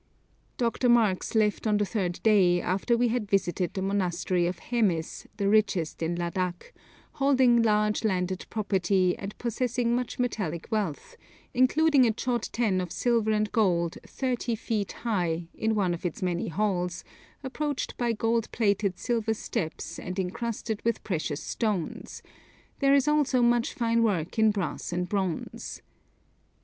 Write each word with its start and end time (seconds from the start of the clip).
Dr. 0.57 0.89
Marx 0.89 1.35
left 1.35 1.67
on 1.67 1.77
the 1.77 1.85
third 1.85 2.19
day, 2.23 2.59
after 2.59 2.97
we 2.97 3.09
had 3.09 3.29
visited 3.29 3.75
the 3.75 3.83
monastery 3.83 4.47
of 4.47 4.57
Hemis, 4.57 5.27
the 5.37 5.47
richest 5.47 6.01
in 6.01 6.15
Ladak, 6.15 6.73
holding 7.13 7.61
large 7.61 8.03
landed 8.03 8.47
property 8.49 9.15
and 9.15 9.37
possessing 9.37 9.95
much 9.95 10.17
metallic 10.17 10.67
wealth, 10.71 11.17
including 11.53 12.07
a 12.07 12.11
chod 12.11 12.49
ten 12.51 12.81
of 12.81 12.91
silver 12.91 13.29
and 13.29 13.51
gold, 13.51 13.99
thirty 14.03 14.55
feet 14.55 14.93
high, 14.93 15.49
in 15.53 15.75
one 15.75 15.93
of 15.93 16.03
its 16.03 16.23
many 16.23 16.47
halls, 16.47 17.03
approached 17.43 17.95
by 17.95 18.11
gold 18.11 18.51
plated 18.51 18.97
silver 18.97 19.35
steps 19.35 19.99
and 19.99 20.17
incrusted 20.17 20.81
with 20.83 21.03
precious 21.03 21.43
stones; 21.43 22.23
there 22.79 22.95
is 22.95 23.07
also 23.07 23.43
much 23.43 23.75
fine 23.75 24.01
work 24.01 24.39
in 24.39 24.49
brass 24.49 24.91
and 24.91 25.07
bronze. 25.09 25.83